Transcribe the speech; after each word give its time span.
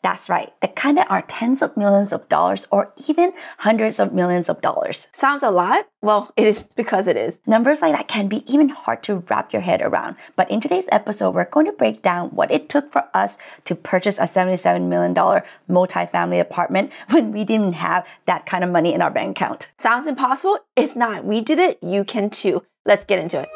That's 0.00 0.28
right, 0.28 0.52
the 0.60 0.68
kind 0.68 0.96
that 0.96 1.10
are 1.10 1.22
tens 1.22 1.60
of 1.60 1.76
millions 1.76 2.12
of 2.12 2.28
dollars 2.28 2.68
or 2.70 2.92
even 3.08 3.32
hundreds 3.58 3.98
of 3.98 4.12
millions 4.12 4.48
of 4.48 4.60
dollars. 4.60 5.08
Sounds 5.12 5.42
a 5.42 5.50
lot? 5.50 5.88
Well, 6.00 6.32
it 6.36 6.46
is 6.46 6.62
because 6.76 7.08
it 7.08 7.16
is. 7.16 7.40
Numbers 7.46 7.82
like 7.82 7.96
that 7.96 8.06
can 8.06 8.28
be 8.28 8.44
even 8.50 8.68
hard 8.68 9.02
to 9.04 9.24
wrap 9.28 9.52
your 9.52 9.62
head 9.62 9.82
around. 9.82 10.14
But 10.36 10.48
in 10.52 10.60
today's 10.60 10.88
episode, 10.92 11.34
we're 11.34 11.46
going 11.46 11.66
to 11.66 11.72
break 11.72 12.00
down 12.00 12.28
what 12.28 12.52
it 12.52 12.68
took 12.68 12.92
for 12.92 13.04
us 13.12 13.36
to 13.64 13.74
purchase 13.74 14.18
a 14.18 14.22
$77 14.22 14.86
million 14.86 15.14
multifamily 15.68 16.40
apartment 16.40 16.92
when 17.10 17.32
we 17.32 17.42
didn't 17.42 17.72
have 17.72 18.06
that 18.26 18.46
kind 18.46 18.62
of 18.62 18.70
money 18.70 18.94
in 18.94 19.02
our 19.02 19.10
bank 19.10 19.36
account. 19.36 19.68
Sounds 19.78 20.06
impossible? 20.06 20.60
It's 20.76 20.94
not. 20.94 21.24
We 21.24 21.40
did 21.40 21.58
it. 21.58 21.82
You 21.82 22.04
can 22.04 22.30
too. 22.30 22.62
Let's 22.86 23.04
get 23.04 23.18
into 23.18 23.40
it. 23.40 23.48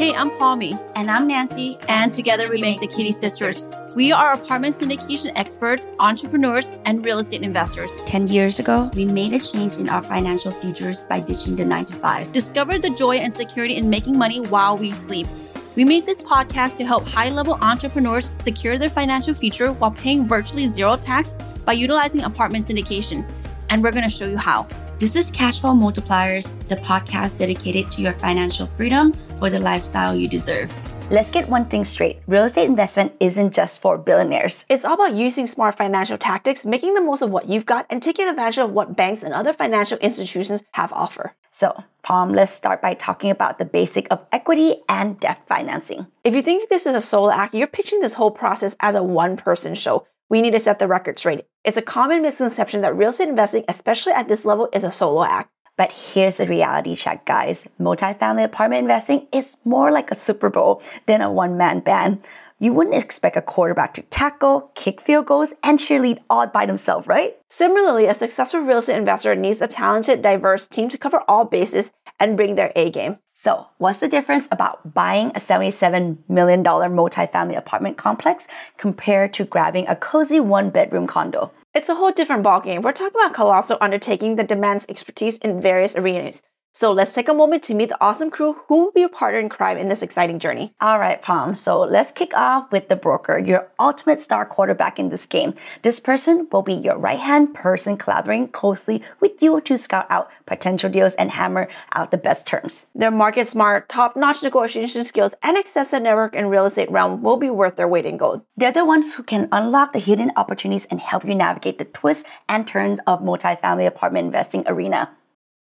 Hey, 0.00 0.14
I'm 0.14 0.30
Palmy. 0.38 0.78
And 0.94 1.10
I'm 1.10 1.26
Nancy. 1.26 1.76
And 1.88 2.12
together 2.12 2.48
we 2.48 2.60
make 2.60 2.80
the 2.80 2.88
Kitti 2.88 3.12
Sisters. 3.12 3.68
We 3.96 4.12
are 4.12 4.34
apartment 4.34 4.76
syndication 4.76 5.32
experts, 5.34 5.88
entrepreneurs, 5.98 6.70
and 6.84 7.04
real 7.04 7.18
estate 7.18 7.42
investors. 7.42 7.90
10 8.06 8.28
years 8.28 8.60
ago, 8.60 8.88
we 8.94 9.04
made 9.04 9.32
a 9.32 9.40
change 9.40 9.78
in 9.78 9.88
our 9.88 10.00
financial 10.00 10.52
futures 10.52 11.02
by 11.02 11.18
ditching 11.18 11.56
the 11.56 11.64
9 11.64 11.86
to 11.86 11.94
5. 11.94 12.32
Discovered 12.32 12.82
the 12.82 12.90
joy 12.90 13.16
and 13.16 13.34
security 13.34 13.74
in 13.74 13.90
making 13.90 14.16
money 14.16 14.42
while 14.42 14.76
we 14.76 14.92
sleep. 14.92 15.26
We 15.74 15.84
made 15.84 16.06
this 16.06 16.20
podcast 16.20 16.76
to 16.76 16.84
help 16.84 17.04
high 17.04 17.30
level 17.30 17.58
entrepreneurs 17.60 18.30
secure 18.38 18.78
their 18.78 18.90
financial 18.90 19.34
future 19.34 19.72
while 19.72 19.90
paying 19.90 20.24
virtually 20.24 20.68
zero 20.68 20.96
tax 20.96 21.34
by 21.64 21.72
utilizing 21.72 22.22
apartment 22.22 22.68
syndication. 22.68 23.28
And 23.70 23.82
we're 23.82 23.90
going 23.90 24.04
to 24.04 24.10
show 24.10 24.26
you 24.26 24.36
how. 24.36 24.68
This 25.00 25.16
is 25.16 25.32
Cashflow 25.32 25.74
Multipliers, 25.74 26.56
the 26.68 26.76
podcast 26.76 27.38
dedicated 27.38 27.90
to 27.90 28.02
your 28.02 28.12
financial 28.12 28.68
freedom 28.68 29.12
for 29.40 29.50
the 29.50 29.58
lifestyle 29.58 30.14
you 30.14 30.28
deserve. 30.28 30.70
Let's 31.12 31.32
get 31.32 31.48
one 31.48 31.64
thing 31.64 31.84
straight. 31.84 32.20
Real 32.28 32.44
estate 32.44 32.66
investment 32.66 33.14
isn't 33.18 33.52
just 33.52 33.80
for 33.80 33.98
billionaires. 33.98 34.64
It's 34.68 34.84
all 34.84 34.94
about 34.94 35.14
using 35.14 35.48
smart 35.48 35.76
financial 35.76 36.16
tactics, 36.16 36.64
making 36.64 36.94
the 36.94 37.00
most 37.00 37.20
of 37.20 37.32
what 37.32 37.48
you've 37.48 37.66
got, 37.66 37.84
and 37.90 38.00
taking 38.00 38.28
advantage 38.28 38.58
of 38.58 38.70
what 38.70 38.94
banks 38.94 39.24
and 39.24 39.34
other 39.34 39.52
financial 39.52 39.98
institutions 39.98 40.62
have 40.74 40.92
offer. 40.92 41.34
So, 41.50 41.82
Palm, 42.04 42.32
let's 42.32 42.52
start 42.52 42.80
by 42.80 42.94
talking 42.94 43.28
about 43.32 43.58
the 43.58 43.64
basic 43.64 44.06
of 44.08 44.24
equity 44.30 44.76
and 44.88 45.18
debt 45.18 45.42
financing. 45.48 46.06
If 46.22 46.32
you 46.32 46.42
think 46.42 46.68
this 46.68 46.86
is 46.86 46.94
a 46.94 47.00
solo 47.00 47.32
act, 47.32 47.56
you're 47.56 47.66
pitching 47.66 47.98
this 47.98 48.14
whole 48.14 48.30
process 48.30 48.76
as 48.78 48.94
a 48.94 49.02
one 49.02 49.36
person 49.36 49.74
show. 49.74 50.06
We 50.28 50.40
need 50.40 50.52
to 50.52 50.60
set 50.60 50.78
the 50.78 50.86
record 50.86 51.18
straight. 51.18 51.44
It's 51.64 51.76
a 51.76 51.82
common 51.82 52.22
misconception 52.22 52.82
that 52.82 52.96
real 52.96 53.10
estate 53.10 53.28
investing, 53.28 53.64
especially 53.66 54.12
at 54.12 54.28
this 54.28 54.44
level, 54.44 54.68
is 54.72 54.84
a 54.84 54.92
solo 54.92 55.24
act. 55.24 55.50
But 55.80 55.92
here's 55.92 56.36
the 56.36 56.46
reality 56.46 56.94
check, 56.94 57.24
guys. 57.24 57.66
Multifamily 57.80 58.44
apartment 58.44 58.82
investing 58.82 59.26
is 59.32 59.56
more 59.64 59.90
like 59.90 60.10
a 60.10 60.14
Super 60.14 60.50
Bowl 60.50 60.82
than 61.06 61.22
a 61.22 61.32
one 61.32 61.56
man 61.56 61.80
band. 61.80 62.22
You 62.58 62.74
wouldn't 62.74 63.02
expect 63.02 63.34
a 63.38 63.40
quarterback 63.40 63.94
to 63.94 64.02
tackle, 64.02 64.72
kick 64.74 65.00
field 65.00 65.24
goals, 65.24 65.54
and 65.62 65.78
cheerlead 65.78 66.18
all 66.28 66.46
by 66.48 66.66
themselves, 66.66 67.06
right? 67.06 67.38
Similarly, 67.48 68.04
a 68.04 68.12
successful 68.12 68.60
real 68.60 68.76
estate 68.80 68.98
investor 68.98 69.34
needs 69.34 69.62
a 69.62 69.66
talented, 69.66 70.20
diverse 70.20 70.66
team 70.66 70.90
to 70.90 70.98
cover 70.98 71.22
all 71.26 71.46
bases 71.46 71.92
and 72.18 72.36
bring 72.36 72.56
their 72.56 72.72
A 72.76 72.90
game. 72.90 73.16
So, 73.34 73.68
what's 73.78 74.00
the 74.00 74.08
difference 74.08 74.48
about 74.52 74.92
buying 74.92 75.28
a 75.28 75.40
$77 75.40 76.18
million 76.28 76.62
multifamily 76.62 77.56
apartment 77.56 77.96
complex 77.96 78.46
compared 78.76 79.32
to 79.32 79.46
grabbing 79.46 79.88
a 79.88 79.96
cozy 79.96 80.40
one 80.40 80.68
bedroom 80.68 81.06
condo? 81.06 81.50
It's 81.72 81.88
a 81.88 81.94
whole 81.94 82.10
different 82.10 82.42
ballgame. 82.44 82.82
We're 82.82 82.90
talking 82.90 83.20
about 83.20 83.32
colossal 83.32 83.78
undertaking 83.80 84.34
that 84.36 84.48
demands 84.48 84.86
expertise 84.88 85.38
in 85.38 85.62
various 85.62 85.94
arenas. 85.94 86.42
So 86.72 86.92
let's 86.92 87.12
take 87.12 87.28
a 87.28 87.34
moment 87.34 87.64
to 87.64 87.74
meet 87.74 87.88
the 87.88 88.00
awesome 88.00 88.30
crew 88.30 88.62
who 88.68 88.84
will 88.84 88.92
be 88.92 89.02
a 89.02 89.08
partner 89.08 89.40
in 89.40 89.48
crime 89.48 89.76
in 89.76 89.88
this 89.88 90.02
exciting 90.02 90.38
journey. 90.38 90.72
All 90.80 91.00
right, 91.00 91.20
Palm. 91.20 91.54
So 91.54 91.80
let's 91.80 92.12
kick 92.12 92.32
off 92.32 92.70
with 92.70 92.88
the 92.88 92.94
broker, 92.94 93.38
your 93.38 93.68
ultimate 93.78 94.20
star 94.20 94.46
quarterback 94.46 94.98
in 94.98 95.08
this 95.08 95.26
game. 95.26 95.54
This 95.82 95.98
person 95.98 96.46
will 96.52 96.62
be 96.62 96.74
your 96.74 96.96
right 96.96 97.18
hand 97.18 97.54
person 97.54 97.96
collaborating 97.96 98.48
closely 98.48 99.02
with 99.18 99.42
you 99.42 99.60
to 99.62 99.76
scout 99.76 100.06
out 100.10 100.30
potential 100.46 100.88
deals 100.88 101.14
and 101.14 101.32
hammer 101.32 101.68
out 101.92 102.12
the 102.12 102.16
best 102.16 102.46
terms. 102.46 102.86
Their 102.94 103.10
market 103.10 103.48
smart, 103.48 103.88
top 103.88 104.16
notch 104.16 104.42
negotiation 104.42 105.02
skills, 105.02 105.32
and 105.42 105.58
extensive 105.58 106.02
network 106.02 106.34
in 106.34 106.46
real 106.46 106.66
estate 106.66 106.90
realm 106.90 107.20
will 107.20 107.36
be 107.36 107.50
worth 107.50 107.76
their 107.76 107.88
weight 107.88 108.06
in 108.06 108.16
gold. 108.16 108.42
They're 108.56 108.70
the 108.70 108.84
ones 108.84 109.14
who 109.14 109.24
can 109.24 109.48
unlock 109.50 109.92
the 109.92 109.98
hidden 109.98 110.30
opportunities 110.36 110.86
and 110.86 111.00
help 111.00 111.24
you 111.24 111.34
navigate 111.34 111.78
the 111.78 111.84
twists 111.84 112.24
and 112.48 112.66
turns 112.66 113.00
of 113.08 113.20
multifamily 113.20 113.86
apartment 113.86 114.26
investing 114.26 114.62
arena. 114.66 115.10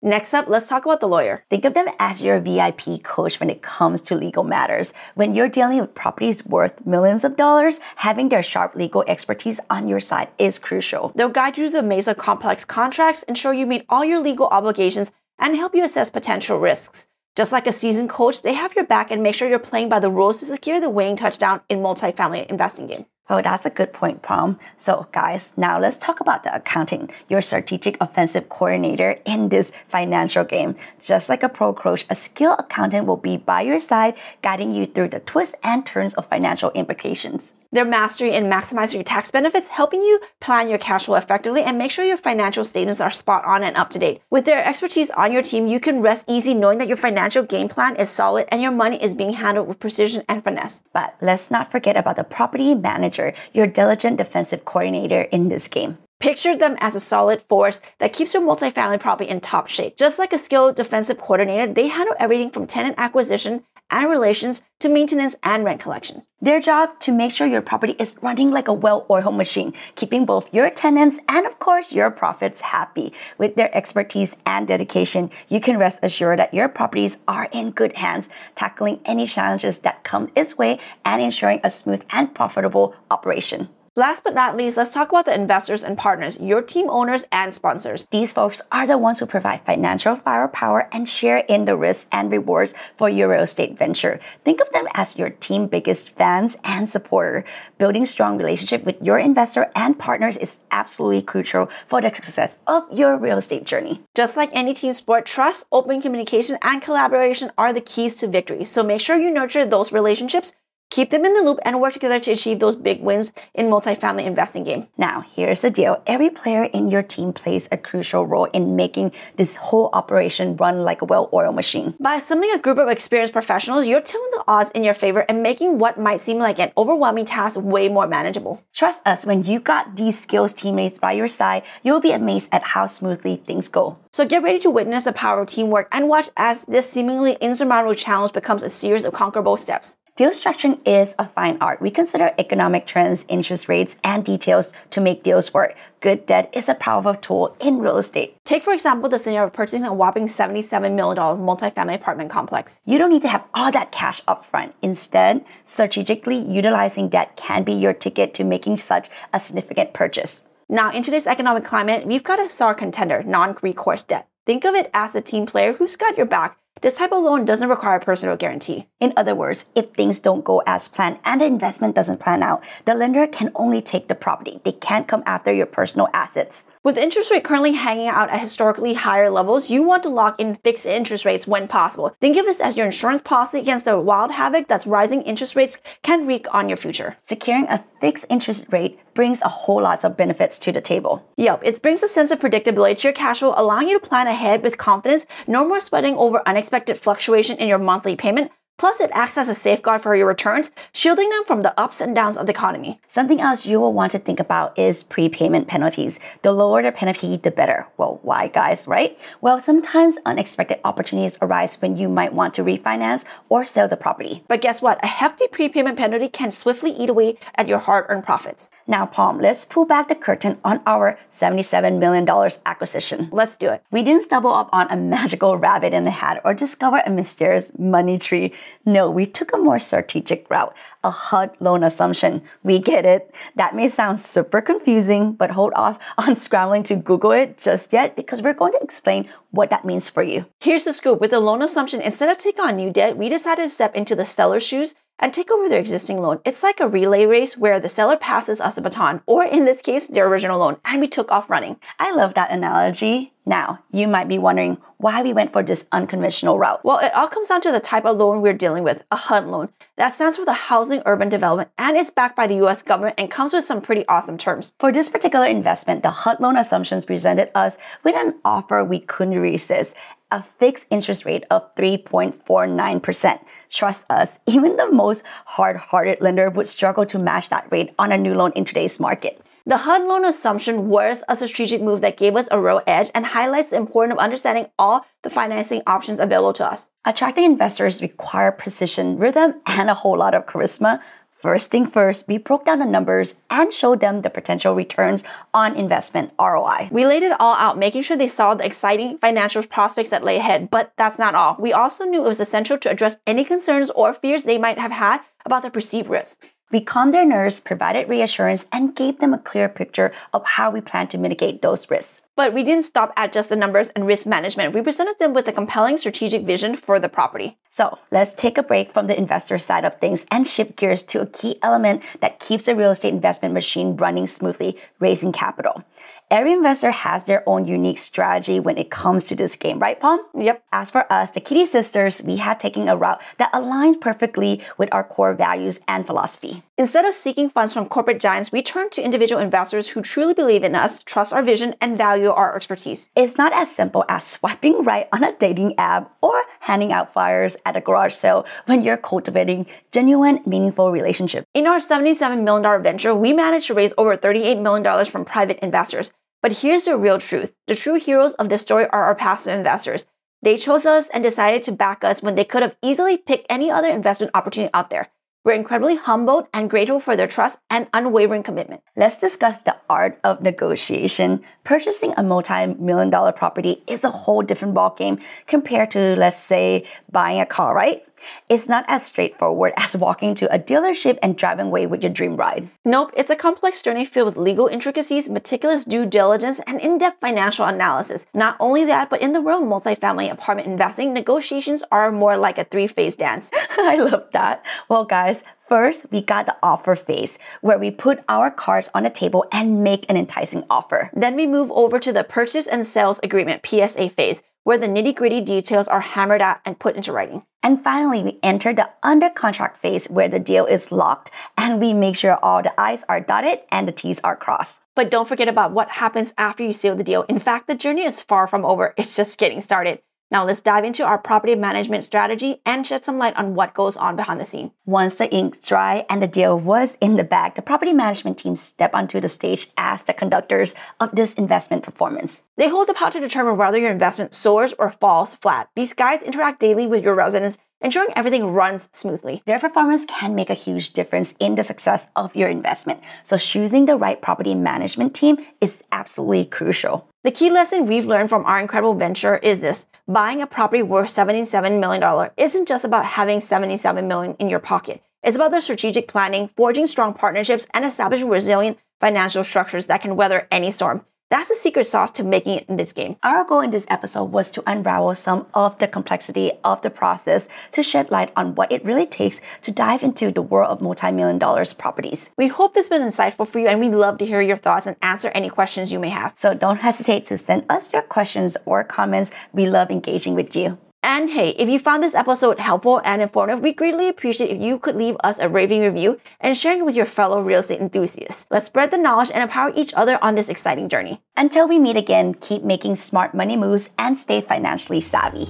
Next 0.03 0.31
up, 0.35 0.47
let's 0.47 0.69
talk 0.69 0.85
about 0.85 0.99
the 0.99 1.07
lawyer. 1.07 1.43
Think 1.49 1.65
of 1.65 1.73
them 1.73 1.87
as 1.97 2.21
your 2.21 2.39
VIP 2.39 3.01
coach 3.01 3.39
when 3.39 3.49
it 3.49 3.63
comes 3.63 3.99
to 4.03 4.15
legal 4.15 4.43
matters. 4.43 4.93
When 5.15 5.33
you're 5.33 5.49
dealing 5.49 5.81
with 5.81 5.95
properties 5.95 6.45
worth 6.45 6.85
millions 6.85 7.23
of 7.23 7.35
dollars, 7.35 7.79
having 7.95 8.29
their 8.29 8.43
sharp 8.43 8.75
legal 8.75 9.03
expertise 9.07 9.59
on 9.71 9.87
your 9.87 9.99
side 9.99 10.29
is 10.37 10.59
crucial. 10.59 11.11
They'll 11.15 11.29
guide 11.29 11.57
you 11.57 11.63
through 11.63 11.81
the 11.81 11.87
maze 11.87 12.07
of 12.07 12.19
complex 12.19 12.63
contracts, 12.63 13.23
ensure 13.23 13.53
you 13.53 13.65
meet 13.65 13.87
all 13.89 14.05
your 14.05 14.19
legal 14.19 14.45
obligations, 14.47 15.09
and 15.39 15.55
help 15.55 15.73
you 15.73 15.83
assess 15.83 16.11
potential 16.11 16.59
risks. 16.59 17.07
Just 17.35 17.51
like 17.51 17.65
a 17.65 17.71
seasoned 17.71 18.11
coach, 18.11 18.43
they 18.43 18.53
have 18.53 18.75
your 18.75 18.85
back 18.85 19.09
and 19.09 19.23
make 19.23 19.33
sure 19.33 19.49
you're 19.49 19.57
playing 19.57 19.89
by 19.89 19.99
the 19.99 20.11
rules 20.11 20.37
to 20.37 20.45
secure 20.45 20.79
the 20.79 20.91
winning 20.91 21.15
touchdown 21.15 21.61
in 21.69 21.79
multifamily 21.79 22.45
investing 22.47 22.85
game. 22.85 23.07
Oh, 23.29 23.41
that's 23.41 23.65
a 23.65 23.69
good 23.69 23.91
point, 23.91 24.21
Palm. 24.21 24.57
So, 24.77 25.07
guys, 25.11 25.51
now 25.57 25.81
let's 25.81 25.97
talk 25.97 26.21
about 26.21 26.43
the 26.43 26.55
accounting, 26.55 27.09
your 27.27 27.41
strategic 27.41 27.97
offensive 27.99 28.47
coordinator 28.47 29.19
in 29.25 29.49
this 29.49 29.73
financial 29.89 30.45
game. 30.45 30.77
Just 31.01 31.27
like 31.27 31.43
a 31.43 31.49
pro 31.49 31.73
coach, 31.73 32.05
a 32.09 32.15
skilled 32.15 32.55
accountant 32.57 33.05
will 33.05 33.17
be 33.17 33.35
by 33.35 33.63
your 33.63 33.79
side, 33.79 34.15
guiding 34.41 34.71
you 34.71 34.85
through 34.85 35.09
the 35.09 35.19
twists 35.19 35.55
and 35.61 35.85
turns 35.85 36.13
of 36.13 36.25
financial 36.25 36.71
implications. 36.71 37.53
Their 37.71 37.85
mastery 37.85 38.33
in 38.33 38.45
maximizing 38.45 38.95
your 38.95 39.03
tax 39.03 39.31
benefits, 39.31 39.69
helping 39.69 40.01
you 40.01 40.19
plan 40.39 40.69
your 40.69 40.77
cash 40.77 41.05
flow 41.05 41.15
effectively 41.15 41.63
and 41.63 41.77
make 41.77 41.91
sure 41.91 42.05
your 42.05 42.17
financial 42.17 42.63
statements 42.63 43.01
are 43.01 43.11
spot 43.11 43.43
on 43.45 43.63
and 43.63 43.75
up 43.75 43.89
to 43.91 43.99
date. 43.99 44.21
With 44.29 44.45
their 44.45 44.63
expertise 44.63 45.09
on 45.11 45.31
your 45.31 45.41
team, 45.41 45.67
you 45.67 45.79
can 45.79 46.01
rest 46.01 46.25
easy 46.27 46.53
knowing 46.53 46.77
that 46.77 46.87
your 46.87 46.97
financial 46.97 47.43
game 47.43 47.67
plan 47.67 47.95
is 47.95 48.09
solid 48.09 48.47
and 48.49 48.61
your 48.61 48.71
money 48.71 49.01
is 49.01 49.15
being 49.15 49.33
handled 49.33 49.67
with 49.67 49.79
precision 49.79 50.23
and 50.29 50.43
finesse. 50.43 50.83
But 50.93 51.15
let's 51.21 51.51
not 51.51 51.71
forget 51.71 51.97
about 51.97 52.15
the 52.15 52.23
property 52.23 52.73
manager, 52.73 53.33
your 53.53 53.67
diligent 53.67 54.17
defensive 54.17 54.65
coordinator 54.65 55.21
in 55.23 55.49
this 55.49 55.67
game. 55.67 55.97
Picture 56.19 56.57
them 56.57 56.75
as 56.79 56.95
a 56.95 56.99
solid 56.99 57.43
force 57.43 57.79
that 57.99 58.11
keeps 58.11 58.33
your 58.33 58.41
multifamily 58.41 58.99
property 58.99 59.29
in 59.29 59.39
top 59.39 59.67
shape. 59.67 59.97
Just 59.97 60.17
like 60.17 60.33
a 60.33 60.39
skilled 60.39 60.75
defensive 60.75 61.19
coordinator, 61.19 61.71
they 61.71 61.89
handle 61.89 62.15
everything 62.17 62.49
from 62.49 62.65
tenant 62.65 62.95
acquisition 62.97 63.63
and 63.89 64.09
relations 64.09 64.63
to 64.79 64.89
maintenance 64.89 65.35
and 65.43 65.63
rent 65.63 65.81
collections. 65.81 66.29
Their 66.41 66.59
job 66.59 66.99
to 67.01 67.11
make 67.11 67.31
sure 67.31 67.47
your 67.47 67.61
property 67.61 67.95
is 67.97 68.17
running 68.21 68.51
like 68.51 68.67
a 68.67 68.73
well-oiled 68.73 69.35
machine, 69.35 69.73
keeping 69.95 70.25
both 70.25 70.53
your 70.53 70.69
tenants 70.69 71.19
and 71.27 71.47
of 71.47 71.59
course 71.59 71.91
your 71.91 72.11
profits 72.11 72.61
happy. 72.61 73.13
With 73.37 73.55
their 73.55 73.75
expertise 73.75 74.35
and 74.45 74.67
dedication, 74.67 75.31
you 75.49 75.59
can 75.59 75.77
rest 75.77 75.99
assured 76.03 76.39
that 76.39 76.53
your 76.53 76.69
properties 76.69 77.17
are 77.27 77.49
in 77.51 77.71
good 77.71 77.95
hands, 77.97 78.29
tackling 78.55 78.99
any 79.05 79.25
challenges 79.25 79.79
that 79.79 80.03
come 80.03 80.31
its 80.35 80.57
way 80.57 80.79
and 81.03 81.21
ensuring 81.21 81.61
a 81.63 81.69
smooth 81.69 82.03
and 82.09 82.35
profitable 82.35 82.95
operation. 83.09 83.69
Last 83.97 84.23
but 84.23 84.35
not 84.35 84.55
least, 84.55 84.77
let's 84.77 84.93
talk 84.93 85.09
about 85.09 85.25
the 85.25 85.33
investors 85.33 85.83
and 85.83 85.97
partners, 85.97 86.39
your 86.39 86.61
team 86.61 86.87
owners 86.87 87.25
and 87.31 87.51
sponsors. 87.51 88.05
These 88.11 88.31
folks 88.31 88.61
are 88.71 88.85
the 88.85 88.95
ones 88.95 89.17
who 89.17 89.25
provide 89.25 89.65
financial 89.65 90.15
firepower 90.15 90.87
and 90.91 91.09
share 91.09 91.39
in 91.49 91.65
the 91.65 91.75
risks 91.75 92.07
and 92.11 92.31
rewards 92.31 92.75
for 92.95 93.09
your 93.09 93.29
real 93.29 93.41
estate 93.41 93.75
venture. 93.75 94.19
Think 94.45 94.61
of 94.61 94.69
them 94.69 94.87
as 94.93 95.17
your 95.17 95.31
team 95.31 95.65
biggest 95.65 96.11
fans 96.11 96.57
and 96.63 96.87
supporter. 96.87 97.43
Building 97.79 98.05
strong 98.05 98.37
relationship 98.37 98.83
with 98.83 99.01
your 99.01 99.17
investor 99.17 99.71
and 99.75 99.97
partners 99.97 100.37
is 100.37 100.59
absolutely 100.69 101.23
crucial 101.23 101.67
for 101.87 101.99
the 101.99 102.13
success 102.13 102.55
of 102.67 102.83
your 102.93 103.17
real 103.17 103.39
estate 103.39 103.63
journey. 103.63 104.03
Just 104.13 104.37
like 104.37 104.51
any 104.53 104.75
team 104.75 104.93
sport, 104.93 105.25
trust, 105.25 105.65
open 105.71 106.03
communication, 106.03 106.59
and 106.61 106.83
collaboration 106.83 107.51
are 107.57 107.73
the 107.73 107.81
keys 107.81 108.13
to 108.17 108.27
victory. 108.27 108.63
So 108.63 108.83
make 108.83 109.01
sure 109.01 109.15
you 109.15 109.31
nurture 109.31 109.65
those 109.65 109.91
relationships 109.91 110.53
keep 110.89 111.11
them 111.11 111.25
in 111.25 111.33
the 111.33 111.41
loop 111.41 111.59
and 111.63 111.81
work 111.81 111.93
together 111.93 112.19
to 112.19 112.31
achieve 112.31 112.59
those 112.59 112.75
big 112.75 113.01
wins 113.01 113.33
in 113.53 113.67
multifamily 113.67 114.25
investing 114.25 114.63
game. 114.63 114.87
Now, 114.97 115.25
here's 115.33 115.61
the 115.61 115.69
deal. 115.69 116.01
Every 116.07 116.29
player 116.29 116.63
in 116.63 116.89
your 116.89 117.03
team 117.03 117.33
plays 117.33 117.67
a 117.71 117.77
crucial 117.77 118.25
role 118.25 118.45
in 118.45 118.75
making 118.75 119.11
this 119.35 119.57
whole 119.57 119.89
operation 119.93 120.55
run 120.57 120.83
like 120.83 121.01
a 121.01 121.05
well-oiled 121.05 121.55
machine. 121.55 121.95
By 121.99 122.15
assembling 122.15 122.53
a 122.53 122.59
group 122.59 122.77
of 122.77 122.87
experienced 122.87 123.33
professionals, 123.33 123.87
you're 123.87 124.01
tilting 124.01 124.31
the 124.31 124.43
odds 124.47 124.71
in 124.71 124.83
your 124.83 124.93
favor 124.93 125.25
and 125.27 125.43
making 125.43 125.77
what 125.77 125.99
might 125.99 126.21
seem 126.21 126.39
like 126.39 126.59
an 126.59 126.71
overwhelming 126.77 127.25
task 127.25 127.59
way 127.59 127.89
more 127.89 128.07
manageable. 128.07 128.63
Trust 128.73 129.01
us, 129.05 129.25
when 129.25 129.43
you 129.43 129.59
got 129.59 129.95
these 129.95 130.19
skills 130.19 130.53
teammates 130.53 130.99
by 130.99 131.11
your 131.11 131.27
side, 131.27 131.63
you'll 131.83 132.01
be 132.01 132.11
amazed 132.11 132.49
at 132.51 132.63
how 132.63 132.85
smoothly 132.85 133.41
things 133.45 133.69
go. 133.69 133.97
So 134.11 134.25
get 134.25 134.43
ready 134.43 134.59
to 134.59 134.69
witness 134.69 135.03
the 135.03 135.13
power 135.13 135.41
of 135.41 135.47
teamwork 135.47 135.87
and 135.91 136.07
watch 136.07 136.29
as 136.37 136.65
this 136.65 136.89
seemingly 136.89 137.37
insurmountable 137.41 137.95
challenge 137.95 138.33
becomes 138.33 138.63
a 138.63 138.69
series 138.69 139.05
of 139.05 139.13
conquerable 139.13 139.57
steps. 139.57 139.97
Deal 140.17 140.31
structuring 140.31 140.79
is 140.83 141.13
a 141.19 141.29
fine 141.29 141.59
art. 141.61 141.79
We 141.79 141.91
consider 141.91 142.33
economic 142.39 142.87
trends, 142.87 143.23
interest 143.29 143.69
rates, 143.69 143.97
and 144.03 144.25
details 144.25 144.73
to 144.89 144.99
make 144.99 145.21
deals 145.21 145.53
work. 145.53 145.75
Good 145.99 146.25
debt 146.25 146.49
is 146.53 146.67
a 146.67 146.73
powerful 146.73 147.13
tool 147.13 147.55
in 147.59 147.77
real 147.77 147.99
estate. 147.99 148.35
Take, 148.43 148.63
for 148.63 148.73
example, 148.73 149.09
the 149.09 149.19
scenario 149.19 149.45
of 149.45 149.53
purchasing 149.53 149.83
a 149.83 149.93
whopping 149.93 150.27
$77 150.27 150.95
million 150.95 151.17
multifamily 151.17 151.93
apartment 151.93 152.31
complex. 152.31 152.79
You 152.83 152.97
don't 152.97 153.11
need 153.11 153.21
to 153.21 153.27
have 153.27 153.43
all 153.53 153.71
that 153.71 153.91
cash 153.91 154.23
upfront. 154.23 154.73
Instead, 154.81 155.45
strategically 155.65 156.39
utilizing 156.39 157.09
debt 157.09 157.35
can 157.35 157.63
be 157.63 157.73
your 157.73 157.93
ticket 157.93 158.33
to 158.33 158.43
making 158.43 158.77
such 158.77 159.11
a 159.31 159.39
significant 159.39 159.93
purchase. 159.93 160.41
Now, 160.67 160.91
in 160.91 161.03
today's 161.03 161.27
economic 161.27 161.63
climate, 161.63 162.07
we've 162.07 162.23
got 162.23 162.39
a 162.39 162.49
star 162.49 162.73
contender, 162.73 163.21
non 163.21 163.55
recourse 163.61 164.01
debt. 164.01 164.27
Think 164.47 164.65
of 164.65 164.73
it 164.73 164.89
as 164.95 165.13
a 165.13 165.21
team 165.21 165.45
player 165.45 165.73
who's 165.73 165.95
got 165.95 166.17
your 166.17 166.25
back 166.25 166.57
this 166.81 166.95
type 166.95 167.11
of 167.11 167.23
loan 167.23 167.45
doesn't 167.45 167.69
require 167.69 167.97
a 167.97 168.03
personal 168.03 168.37
guarantee. 168.37 168.87
In 168.99 169.13
other 169.17 169.33
words, 169.33 169.65
if 169.75 169.91
things 169.91 170.19
don't 170.19 170.43
go 170.43 170.61
as 170.65 170.87
planned 170.87 171.19
and 171.25 171.41
the 171.41 171.45
investment 171.45 171.95
doesn't 171.95 172.19
plan 172.19 172.43
out, 172.43 172.63
the 172.85 172.93
lender 172.93 173.25
can 173.27 173.51
only 173.55 173.81
take 173.81 174.07
the 174.07 174.15
property. 174.15 174.61
They 174.63 174.71
can't 174.71 175.07
come 175.07 175.23
after 175.25 175.51
your 175.51 175.65
personal 175.65 176.07
assets. 176.13 176.67
With 176.87 176.97
interest 176.97 177.29
rate 177.31 177.43
currently 177.43 177.73
hanging 177.73 178.07
out 178.07 178.29
at 178.29 178.39
historically 178.39 178.93
higher 178.93 179.29
levels, 179.29 179.69
you 179.69 179.83
want 179.83 180.03
to 180.03 180.09
lock 180.09 180.39
in 180.39 180.55
fixed 180.63 180.85
interest 180.85 181.25
rates 181.25 181.45
when 181.45 181.67
possible. 181.67 182.15
Think 182.21 182.37
of 182.37 182.45
this 182.45 182.61
as 182.61 182.77
your 182.77 182.85
insurance 182.85 183.19
policy 183.19 183.59
against 183.59 183.83
the 183.83 183.99
wild 183.99 184.31
havoc 184.31 184.69
that 184.69 184.85
rising 184.85 185.21
interest 185.23 185.57
rates 185.57 185.79
can 186.01 186.25
wreak 186.25 186.45
on 186.53 186.69
your 186.69 186.77
future. 186.77 187.17
Securing 187.21 187.67
a 187.67 187.83
fixed 187.99 188.23
interest 188.29 188.67
rate 188.71 189.01
brings 189.13 189.41
a 189.41 189.49
whole 189.49 189.81
lot 189.81 190.05
of 190.05 190.15
benefits 190.15 190.57
to 190.59 190.71
the 190.71 190.79
table. 190.79 191.29
Yep, 191.35 191.63
it 191.65 191.81
brings 191.81 192.03
a 192.03 192.07
sense 192.07 192.31
of 192.31 192.39
predictability 192.39 192.97
to 192.99 193.07
your 193.09 193.13
cash 193.13 193.39
flow, 193.39 193.53
allowing 193.57 193.89
you 193.89 193.99
to 193.99 194.07
plan 194.07 194.27
ahead 194.27 194.63
with 194.63 194.77
confidence, 194.77 195.25
no 195.45 195.67
more 195.67 195.81
sweating 195.81 196.15
over 196.15 196.41
unexpected 196.47 196.97
fluctuation 196.97 197.57
in 197.57 197.67
your 197.67 197.79
monthly 197.79 198.15
payment, 198.15 198.49
Plus, 198.77 198.99
it 198.99 199.09
acts 199.11 199.37
as 199.37 199.49
a 199.49 199.55
safeguard 199.55 200.03
for 200.03 200.15
your 200.15 200.27
returns, 200.27 200.69
shielding 200.93 201.29
them 201.31 201.43
from 201.45 201.63
the 201.63 201.77
ups 201.79 201.99
and 201.99 202.13
downs 202.13 202.37
of 202.37 202.45
the 202.45 202.51
economy. 202.51 202.99
Something 203.07 203.41
else 203.41 203.65
you 203.65 203.79
will 203.79 203.91
want 203.91 204.11
to 204.11 204.19
think 204.19 204.39
about 204.39 204.77
is 204.77 205.01
prepayment 205.01 205.67
penalties. 205.67 206.19
The 206.43 206.51
lower 206.51 206.83
the 206.83 206.91
penalty, 206.91 207.37
the 207.37 207.49
better. 207.49 207.87
Well, 207.97 208.19
why, 208.21 208.49
guys, 208.49 208.87
right? 208.87 209.19
Well, 209.41 209.59
sometimes 209.59 210.19
unexpected 210.27 210.79
opportunities 210.83 211.39
arise 211.41 211.81
when 211.81 211.97
you 211.97 212.07
might 212.07 212.33
want 212.33 212.53
to 212.53 212.63
refinance 212.63 213.25
or 213.49 213.65
sell 213.65 213.87
the 213.87 213.97
property. 213.97 214.43
But 214.47 214.61
guess 214.61 214.79
what? 214.79 215.03
A 215.03 215.07
hefty 215.07 215.47
prepayment 215.47 215.97
penalty 215.97 216.29
can 216.29 216.51
swiftly 216.51 216.91
eat 216.91 217.09
away 217.09 217.39
at 217.55 217.67
your 217.67 217.79
hard 217.79 218.05
earned 218.09 218.25
profits. 218.25 218.69
Now, 218.85 219.07
Palm, 219.07 219.39
let's 219.41 219.65
pull 219.65 219.85
back 219.85 220.07
the 220.07 220.15
curtain 220.15 220.59
on 220.63 220.81
our 220.85 221.17
$77 221.31 221.97
million 221.97 222.29
acquisition. 222.65 223.29
Let's 223.31 223.57
do 223.57 223.69
it. 223.69 223.83
We 223.89 224.03
didn't 224.03 224.21
stumble 224.21 224.53
up 224.53 224.69
on 224.71 224.87
a 224.91 224.95
magical 225.17 225.57
rabbit 225.57 225.93
in 225.93 226.05
a 226.05 226.11
hat 226.11 226.41
or 226.45 226.53
discover 226.53 227.01
a 227.05 227.09
mysterious 227.09 227.71
money 227.79 228.19
tree. 228.19 228.53
No, 228.85 229.09
we 229.09 229.25
took 229.25 229.53
a 229.53 229.57
more 229.57 229.79
strategic 229.79 230.49
route, 230.49 230.73
a 231.03 231.11
HUD 231.11 231.51
loan 231.59 231.83
assumption. 231.83 232.41
We 232.63 232.79
get 232.79 233.05
it. 233.05 233.33
That 233.55 233.75
may 233.75 233.87
sound 233.89 234.19
super 234.19 234.61
confusing, 234.61 235.33
but 235.33 235.51
hold 235.51 235.73
off 235.75 235.99
on 236.17 236.35
scrambling 236.35 236.83
to 236.83 236.95
Google 236.95 237.31
it 237.31 237.57
just 237.57 237.91
yet 237.93 238.15
because 238.15 238.41
we're 238.41 238.53
going 238.53 238.73
to 238.73 238.81
explain 238.81 239.29
what 239.51 239.69
that 239.69 239.85
means 239.85 240.09
for 240.09 240.23
you. 240.23 240.45
Here's 240.59 240.85
the 240.85 240.93
scoop 240.93 241.19
with 241.19 241.31
the 241.31 241.39
loan 241.39 241.61
assumption, 241.61 242.01
instead 242.01 242.29
of 242.29 242.37
taking 242.37 242.63
on 242.63 242.75
new 242.75 242.91
debt, 242.91 243.17
we 243.17 243.29
decided 243.29 243.63
to 243.63 243.69
step 243.69 243.95
into 243.95 244.15
the 244.15 244.25
seller's 244.25 244.65
shoes 244.65 244.95
and 245.19 245.33
take 245.33 245.51
over 245.51 245.67
their 245.67 245.79
existing 245.79 246.21
loan. 246.21 246.39
It's 246.45 246.63
like 246.63 246.79
a 246.79 246.87
relay 246.87 247.25
race 247.25 247.57
where 247.57 247.79
the 247.79 247.89
seller 247.89 248.17
passes 248.17 248.61
us 248.61 248.75
the 248.75 248.81
baton, 248.81 249.21
or 249.25 249.43
in 249.43 249.65
this 249.65 249.81
case, 249.81 250.07
their 250.07 250.27
original 250.27 250.59
loan, 250.59 250.77
and 250.85 251.01
we 251.01 251.07
took 251.07 251.31
off 251.31 251.49
running. 251.49 251.77
I 251.99 252.13
love 252.13 252.33
that 252.35 252.51
analogy. 252.51 253.33
Now, 253.45 253.79
you 253.93 254.09
might 254.09 254.27
be 254.27 254.37
wondering 254.37 254.77
why 254.97 255.21
we 255.21 255.31
went 255.31 255.53
for 255.53 255.63
this 255.63 255.87
unconventional 255.93 256.59
route. 256.59 256.83
Well, 256.83 256.99
it 256.99 257.13
all 257.13 257.29
comes 257.29 257.47
down 257.47 257.61
to 257.61 257.71
the 257.71 257.79
type 257.79 258.03
of 258.03 258.17
loan 258.17 258.41
we're 258.41 258.51
dealing 258.51 258.83
with, 258.83 259.03
a 259.09 259.15
HUD 259.15 259.45
loan. 259.45 259.69
That 259.95 260.09
stands 260.09 260.35
for 260.35 260.43
the 260.43 260.53
Housing 260.53 261.01
Urban 261.05 261.29
Development, 261.29 261.69
and 261.77 261.95
it's 261.95 262.09
backed 262.09 262.35
by 262.35 262.47
the 262.47 262.61
US 262.65 262.83
government 262.83 263.15
and 263.17 263.31
comes 263.31 263.53
with 263.53 263.65
some 263.65 263.81
pretty 263.81 264.05
awesome 264.07 264.37
terms. 264.37 264.75
For 264.79 264.91
this 264.91 265.07
particular 265.07 265.45
investment, 265.45 266.03
the 266.03 266.11
HUD 266.11 266.41
loan 266.41 266.57
assumptions 266.57 267.05
presented 267.05 267.49
us 267.55 267.77
with 268.03 268.15
an 268.17 268.35
offer 268.43 268.83
we 268.83 268.99
couldn't 268.99 269.39
resist, 269.39 269.95
a 270.31 270.43
fixed 270.43 270.85
interest 270.89 271.25
rate 271.25 271.43
of 271.49 271.73
3.49%. 271.75 273.39
Trust 273.69 274.05
us, 274.09 274.39
even 274.47 274.75
the 274.75 274.91
most 274.91 275.23
hard 275.45 275.77
hearted 275.77 276.19
lender 276.21 276.49
would 276.49 276.67
struggle 276.67 277.05
to 277.05 277.19
match 277.19 277.49
that 277.49 277.67
rate 277.71 277.93
on 277.97 278.11
a 278.11 278.17
new 278.17 278.33
loan 278.33 278.51
in 278.55 278.65
today's 278.65 278.99
market. 278.99 279.41
The 279.67 279.79
HUD 279.79 280.03
loan 280.03 280.23
assumption 280.23 280.87
was 280.87 281.23
a 281.27 281.35
strategic 281.35 281.81
move 281.81 281.99
that 281.99 282.15
gave 282.15 282.37
us 282.37 282.47
a 282.51 282.61
real 282.61 282.81
edge 282.87 283.11
and 283.13 283.25
highlights 283.25 283.71
the 283.71 283.75
importance 283.75 284.13
of 284.13 284.19
understanding 284.19 284.67
all 284.79 285.05
the 285.23 285.29
financing 285.29 285.81
options 285.85 286.19
available 286.19 286.53
to 286.53 286.65
us. 286.65 286.89
Attracting 287.03 287.43
investors 287.43 288.01
require 288.01 288.53
precision, 288.53 289.17
rhythm, 289.17 289.55
and 289.65 289.89
a 289.89 289.93
whole 289.93 290.17
lot 290.17 290.33
of 290.33 290.45
charisma. 290.45 291.01
First 291.39 291.69
thing 291.69 291.85
first, 291.85 292.27
we 292.27 292.39
broke 292.39 292.65
down 292.65 292.79
the 292.79 292.85
numbers 292.85 293.35
and 293.49 293.71
showed 293.71 293.99
them 293.99 294.21
the 294.21 294.29
potential 294.29 294.73
returns 294.73 295.23
on 295.53 295.75
investment 295.75 296.31
ROI. 296.39 296.89
We 296.91 297.05
laid 297.05 297.21
it 297.21 297.39
all 297.39 297.55
out, 297.55 297.77
making 297.77 298.01
sure 298.01 298.17
they 298.17 298.27
saw 298.27 298.55
the 298.55 298.65
exciting 298.65 299.19
financial 299.19 299.61
prospects 299.63 300.09
that 300.09 300.23
lay 300.23 300.37
ahead. 300.37 300.71
But 300.71 300.93
that's 300.97 301.19
not 301.19 301.35
all. 301.35 301.55
We 301.59 301.73
also 301.73 302.05
knew 302.05 302.25
it 302.25 302.27
was 302.27 302.39
essential 302.39 302.77
to 302.79 302.89
address 302.89 303.17
any 303.27 303.43
concerns 303.43 303.91
or 303.91 304.15
fears 304.15 304.43
they 304.43 304.57
might 304.57 304.79
have 304.79 304.91
had 304.91 305.21
about 305.45 305.61
the 305.61 305.69
perceived 305.69 306.09
risks. 306.09 306.53
We 306.69 306.81
calmed 306.81 307.13
their 307.13 307.25
nerves, 307.25 307.61
provided 307.61 308.09
reassurance, 308.09 308.65
and 308.73 308.93
gave 308.93 309.19
them 309.19 309.33
a 309.33 309.37
clear 309.37 309.69
picture 309.69 310.11
of 310.33 310.43
how 310.43 310.69
we 310.69 310.81
plan 310.81 311.07
to 311.09 311.17
mitigate 311.17 311.61
those 311.61 311.89
risks. 311.89 312.19
But 312.35 312.53
we 312.53 312.65
didn't 312.65 312.83
stop 312.83 313.13
at 313.15 313.31
just 313.31 313.47
the 313.47 313.55
numbers 313.55 313.87
and 313.89 314.05
risk 314.05 314.25
management. 314.25 314.73
We 314.73 314.81
presented 314.81 315.17
them 315.17 315.33
with 315.33 315.47
a 315.47 315.53
compelling 315.53 315.95
strategic 315.95 316.43
vision 316.43 316.75
for 316.75 316.99
the 316.99 317.07
property. 317.07 317.57
So 317.69 317.99
let's 318.11 318.33
take 318.33 318.57
a 318.57 318.63
break 318.63 318.91
from 318.91 319.07
the 319.07 319.17
investor 319.17 319.57
side 319.57 319.85
of 319.85 319.97
things 319.99 320.25
and 320.29 320.45
shift 320.45 320.75
gears 320.75 321.03
to 321.03 321.21
a 321.21 321.25
key 321.25 321.57
element 321.63 322.03
that 322.19 322.41
keeps 322.41 322.67
a 322.67 322.75
real 322.75 322.91
estate 322.91 323.13
investment 323.13 323.53
machine 323.53 323.95
running 323.95 324.27
smoothly, 324.27 324.77
raising 324.99 325.31
capital. 325.31 325.85
Every 326.29 326.51
investor 326.51 326.91
has 326.91 327.23
their 327.23 327.41
own 327.47 327.67
unique 327.67 327.97
strategy 327.97 328.59
when 328.59 328.77
it 328.77 328.91
comes 328.91 329.23
to 329.25 329.35
this 329.35 329.55
game, 329.55 329.79
right, 329.79 329.97
Palm? 329.97 330.19
Yep. 330.37 330.61
As 330.73 330.91
for 330.91 331.11
us, 331.11 331.31
the 331.31 331.39
Kitti 331.39 331.65
Sisters, 331.65 332.21
we 332.21 332.35
have 332.35 332.57
taken 332.57 332.89
a 332.89 332.97
route 332.97 333.21
that 333.37 333.53
aligns 333.53 334.01
perfectly 334.01 334.61
with 334.77 334.89
our 334.91 335.05
core 335.05 335.33
values 335.33 335.79
and 335.87 336.05
philosophy. 336.05 336.63
Instead 336.77 337.05
of 337.05 337.15
seeking 337.15 337.49
funds 337.49 337.73
from 337.73 337.87
corporate 337.87 338.19
giants, 338.19 338.51
we 338.51 338.61
turn 338.61 338.89
to 338.89 339.01
individual 339.01 339.41
investors 339.41 339.89
who 339.89 340.01
truly 340.01 340.33
believe 340.33 340.65
in 340.65 340.75
us, 340.75 341.01
trust 341.01 341.31
our 341.31 341.41
vision, 341.41 341.75
and 341.79 341.97
value 341.97 342.29
our 342.29 342.57
expertise. 342.57 343.09
It's 343.15 343.37
not 343.37 343.53
as 343.53 343.73
simple 343.73 344.03
as 344.09 344.25
swiping 344.25 344.83
right 344.83 345.07
on 345.13 345.23
a 345.23 345.33
dating 345.37 345.75
app 345.77 346.11
or 346.21 346.43
handing 346.67 346.91
out 346.91 347.13
flyers 347.13 347.55
at 347.65 347.77
a 347.77 347.81
garage 347.81 348.13
sale 348.13 348.45
when 348.65 348.81
you're 348.81 348.97
cultivating 348.97 349.65
genuine, 349.91 350.41
meaningful 350.45 350.91
relationships. 350.91 351.47
In 351.53 351.65
our 351.65 351.79
$77 351.79 352.43
million 352.43 352.83
venture, 352.83 353.15
we 353.15 353.33
managed 353.33 353.67
to 353.67 353.73
raise 353.73 353.93
over 353.97 354.17
$38 354.17 354.61
million 354.61 355.05
from 355.05 355.25
private 355.25 355.59
investors. 355.59 356.13
But 356.41 356.59
here's 356.59 356.85
the 356.85 356.97
real 356.97 357.19
truth 357.19 357.53
the 357.67 357.75
true 357.75 357.95
heroes 357.95 358.33
of 358.35 358.49
this 358.49 358.61
story 358.61 358.85
are 358.89 359.05
our 359.05 359.15
passive 359.15 359.57
investors. 359.57 360.05
They 360.41 360.57
chose 360.57 360.85
us 360.85 361.07
and 361.13 361.23
decided 361.23 361.63
to 361.63 361.71
back 361.71 362.03
us 362.03 362.21
when 362.21 362.35
they 362.35 362.45
could 362.45 362.61
have 362.61 362.75
easily 362.83 363.17
picked 363.17 363.47
any 363.49 363.71
other 363.71 363.89
investment 363.89 364.31
opportunity 364.35 364.71
out 364.73 364.89
there. 364.89 365.09
We're 365.47 365.53
incredibly 365.53 365.95
humbled 365.95 366.47
and 366.53 366.69
grateful 366.69 366.99
for 366.99 367.15
their 367.15 367.25
trust 367.25 367.59
and 367.69 367.87
unwavering 367.93 368.43
commitment. 368.43 368.81
Let's 368.97 369.17
discuss 369.17 369.59
the 369.59 369.77
art 369.89 370.19
of 370.21 370.41
negotiation. 370.41 371.41
Purchasing 371.63 372.13
a 372.17 372.21
multi-million 372.21 373.09
dollar 373.09 373.31
property 373.31 373.81
is 373.87 374.03
a 374.03 374.11
whole 374.11 374.41
different 374.41 374.73
ballgame 374.73 375.21
compared 375.45 375.91
to, 375.91 376.17
let's 376.17 376.35
say, 376.35 376.85
buying 377.09 377.39
a 377.39 377.45
car, 377.45 377.73
right? 377.73 378.03
It's 378.49 378.67
not 378.67 378.85
as 378.87 379.05
straightforward 379.05 379.73
as 379.77 379.95
walking 379.95 380.35
to 380.35 380.53
a 380.53 380.59
dealership 380.59 381.17
and 381.21 381.37
driving 381.37 381.67
away 381.67 381.85
with 381.85 382.01
your 382.01 382.11
dream 382.11 382.35
ride. 382.35 382.69
Nope, 382.83 383.11
it's 383.15 383.31
a 383.31 383.35
complex 383.35 383.81
journey 383.81 384.05
filled 384.05 384.27
with 384.27 384.37
legal 384.37 384.67
intricacies, 384.67 385.29
meticulous 385.29 385.85
due 385.85 386.05
diligence, 386.05 386.59
and 386.67 386.79
in 386.81 386.97
depth 386.97 387.21
financial 387.21 387.65
analysis. 387.65 388.25
Not 388.33 388.57
only 388.59 388.85
that, 388.85 389.09
but 389.09 389.21
in 389.21 389.33
the 389.33 389.41
world 389.41 389.63
of 389.63 389.69
multifamily 389.69 390.31
apartment 390.31 390.67
investing, 390.67 391.13
negotiations 391.13 391.83
are 391.91 392.11
more 392.11 392.37
like 392.37 392.57
a 392.57 392.63
three 392.63 392.87
phase 392.87 393.15
dance. 393.15 393.51
I 393.77 393.97
love 393.97 394.25
that. 394.33 394.63
Well, 394.89 395.05
guys, 395.05 395.43
First, 395.67 396.05
we 396.11 396.21
got 396.21 396.45
the 396.45 396.55
offer 396.63 396.95
phase, 396.95 397.37
where 397.59 397.77
we 397.77 397.91
put 397.91 398.23
our 398.29 398.49
cards 398.49 398.89
on 398.95 399.03
the 399.03 399.09
table 399.09 399.43
and 399.51 399.83
make 399.83 400.05
an 400.07 400.15
enticing 400.15 400.63
offer. 400.69 401.11
Then 401.13 401.35
we 401.35 401.45
move 401.45 401.69
over 401.71 401.99
to 401.99 402.13
the 402.13 402.23
purchase 402.23 402.67
and 402.67 402.87
sales 402.87 403.19
agreement 403.21 403.65
PSA 403.67 404.11
phase, 404.11 404.41
where 404.67 404.77
the 404.77 404.85
nitty 404.85 405.15
gritty 405.15 405.39
details 405.39 405.87
are 405.87 406.01
hammered 406.01 406.41
out 406.41 406.57
and 406.65 406.77
put 406.77 406.97
into 406.97 407.13
writing. 407.13 407.41
And 407.63 407.81
finally, 407.81 408.21
we 408.21 408.37
enter 408.43 408.73
the 408.73 408.89
under 409.01 409.29
contract 409.29 409.81
phase 409.81 410.09
where 410.09 410.27
the 410.27 410.39
deal 410.39 410.65
is 410.65 410.91
locked 410.91 411.31
and 411.57 411.79
we 411.79 411.93
make 411.93 412.17
sure 412.17 412.35
all 412.43 412.61
the 412.61 412.77
I's 412.77 413.05
are 413.07 413.21
dotted 413.21 413.59
and 413.71 413.87
the 413.87 413.93
T's 413.93 414.19
are 414.25 414.35
crossed. 414.35 414.81
But 414.93 415.09
don't 415.09 415.25
forget 415.29 415.47
about 415.47 415.71
what 415.71 415.87
happens 415.87 416.33
after 416.37 416.63
you 416.63 416.73
seal 416.73 416.97
the 416.97 417.03
deal. 417.05 417.23
In 417.29 417.39
fact, 417.39 417.67
the 417.67 417.75
journey 417.75 418.03
is 418.03 418.21
far 418.21 418.45
from 418.45 418.65
over, 418.65 418.93
it's 418.97 419.15
just 419.15 419.39
getting 419.39 419.61
started. 419.61 420.01
Now 420.29 420.43
let's 420.43 420.59
dive 420.59 420.83
into 420.83 421.05
our 421.05 421.17
property 421.17 421.55
management 421.55 422.03
strategy 422.03 422.61
and 422.65 422.85
shed 422.85 423.05
some 423.05 423.17
light 423.17 423.37
on 423.37 423.55
what 423.55 423.73
goes 423.73 423.95
on 423.95 424.17
behind 424.17 424.41
the 424.41 424.45
scene. 424.45 424.71
Once 424.85 425.15
the 425.15 425.31
ink's 425.33 425.59
dry 425.59 426.05
and 426.09 426.21
the 426.21 426.27
deal 426.27 426.59
was 426.59 426.97
in 426.99 427.15
the 427.15 427.23
bag, 427.23 427.55
the 427.55 427.61
property 427.61 427.93
management 427.93 428.37
team 428.37 428.57
step 428.57 428.93
onto 428.93 429.21
the 429.21 429.29
stage 429.29 429.69
as 429.77 430.03
the 430.03 430.13
conductors 430.13 430.75
of 430.99 431.15
this 431.15 431.33
investment 431.35 431.81
performance. 431.81 432.41
They 432.57 432.67
hold 432.67 432.89
the 432.89 432.93
power 432.93 433.11
to 433.11 433.21
determine 433.21 433.55
whether 433.55 433.77
your 433.77 433.91
investment 433.91 434.35
soars 434.35 434.73
or 434.77 434.91
falls 434.91 435.33
flat. 435.33 435.69
These 435.75 435.93
guys 435.93 436.21
interact 436.21 436.59
daily 436.59 436.87
with 436.87 437.05
your 437.05 437.15
residents 437.15 437.57
ensuring 437.81 438.09
everything 438.15 438.45
runs 438.53 438.89
smoothly. 438.91 439.41
Their 439.45 439.59
performance 439.59 440.05
can 440.05 440.35
make 440.35 440.49
a 440.49 440.55
huge 440.55 440.93
difference 440.93 441.33
in 441.39 441.55
the 441.55 441.63
success 441.63 442.07
of 442.15 442.35
your 442.35 442.49
investment. 442.49 443.01
So 443.23 443.37
choosing 443.37 443.85
the 443.85 443.95
right 443.95 444.21
property 444.21 444.55
management 444.55 445.13
team 445.13 445.37
is 445.61 445.83
absolutely 445.91 446.45
crucial. 446.45 447.07
The 447.23 447.31
key 447.31 447.49
lesson 447.49 447.87
we've 447.87 448.05
learned 448.05 448.29
from 448.29 448.45
our 448.45 448.59
incredible 448.59 448.93
venture 448.93 449.37
is 449.37 449.59
this. 449.59 449.85
Buying 450.07 450.41
a 450.41 450.47
property 450.47 450.81
worth 450.81 451.09
$77 451.09 451.79
million 451.79 452.31
isn't 452.37 452.67
just 452.67 452.85
about 452.85 453.05
having 453.05 453.41
77 453.41 454.07
million 454.07 454.35
in 454.39 454.49
your 454.49 454.59
pocket. 454.59 455.01
It's 455.23 455.35
about 455.35 455.51
the 455.51 455.61
strategic 455.61 456.07
planning, 456.07 456.49
forging 456.55 456.87
strong 456.87 457.13
partnerships, 457.13 457.67
and 457.73 457.83
establishing 457.83 458.29
resilient 458.29 458.77
financial 459.01 459.43
structures 459.43 459.87
that 459.87 460.01
can 460.01 460.15
weather 460.15 460.47
any 460.51 460.71
storm. 460.71 461.05
That's 461.29 461.49
the 461.49 461.55
secret 461.55 461.83
sauce 461.83 462.11
to 462.11 462.23
making 462.23 462.59
it 462.59 462.65
in 462.69 462.77
this 462.77 462.93
game. 462.93 463.17
Our 463.21 463.43
goal 463.43 463.59
in 463.59 463.71
this 463.71 463.85
episode 463.89 464.31
was 464.31 464.49
to 464.51 464.63
unravel 464.65 465.13
some 465.15 465.45
of 465.53 465.77
the 465.77 465.87
complexity 465.87 466.53
of 466.63 466.81
the 466.81 466.89
process 466.89 467.49
to 467.73 467.83
shed 467.83 468.09
light 468.11 468.31
on 468.37 468.55
what 468.55 468.71
it 468.71 468.85
really 468.85 469.05
takes 469.05 469.41
to 469.63 469.71
dive 469.71 470.03
into 470.03 470.31
the 470.31 470.41
world 470.41 470.71
of 470.71 470.81
multi-million 470.81 471.37
dollars 471.37 471.73
properties. 471.73 472.29
We 472.37 472.47
hope 472.47 472.73
this 472.73 472.87
has 472.87 472.97
been 472.97 473.05
insightful 473.05 473.47
for 473.47 473.59
you 473.59 473.67
and 473.67 473.81
we'd 473.81 473.91
love 473.91 474.17
to 474.19 474.25
hear 474.25 474.41
your 474.41 474.55
thoughts 474.55 474.87
and 474.87 474.95
answer 475.01 475.29
any 475.35 475.49
questions 475.49 475.91
you 475.91 475.99
may 475.99 476.09
have. 476.09 476.31
So 476.37 476.53
don't 476.53 476.77
hesitate 476.77 477.25
to 477.25 477.37
send 477.37 477.65
us 477.69 477.91
your 477.91 478.03
questions 478.03 478.55
or 478.65 478.85
comments. 478.85 479.29
We 479.51 479.67
love 479.67 479.91
engaging 479.91 480.33
with 480.33 480.55
you. 480.55 480.77
And 481.07 481.29
hey, 481.29 481.51
if 481.51 481.69
you 481.69 481.79
found 481.79 482.03
this 482.03 482.15
episode 482.15 482.59
helpful 482.59 483.01
and 483.05 483.21
informative, 483.21 483.61
we 483.61 483.71
greatly 483.71 484.09
appreciate 484.09 484.51
if 484.51 484.61
you 484.61 484.77
could 484.77 484.97
leave 484.97 485.15
us 485.23 485.39
a 485.39 485.47
raving 485.47 485.81
review 485.81 486.19
and 486.41 486.57
sharing 486.57 486.79
it 486.79 486.85
with 486.85 486.97
your 486.97 487.05
fellow 487.05 487.41
real 487.41 487.61
estate 487.61 487.79
enthusiasts. 487.79 488.45
Let's 488.51 488.67
spread 488.67 488.91
the 488.91 488.97
knowledge 488.97 489.31
and 489.33 489.41
empower 489.41 489.71
each 489.73 489.93
other 489.93 490.21
on 490.21 490.35
this 490.35 490.49
exciting 490.49 490.89
journey. 490.89 491.21
Until 491.37 491.65
we 491.65 491.79
meet 491.79 491.95
again, 491.95 492.33
keep 492.33 492.61
making 492.61 492.97
smart 492.97 493.33
money 493.33 493.55
moves 493.55 493.89
and 493.97 494.19
stay 494.19 494.41
financially 494.41 494.99
savvy. 494.99 495.49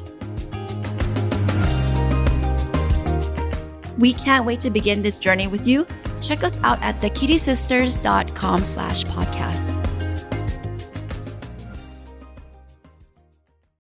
We 3.98 4.14
can't 4.14 4.46
wait 4.46 4.60
to 4.60 4.70
begin 4.70 5.02
this 5.02 5.18
journey 5.18 5.48
with 5.48 5.66
you. 5.66 5.88
Check 6.22 6.44
us 6.44 6.62
out 6.62 6.80
at 6.84 7.02
thekittisisters.com 7.02 8.64
slash 8.64 9.06
podcast. 9.06 9.87